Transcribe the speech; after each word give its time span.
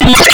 Yeah. 0.00 0.33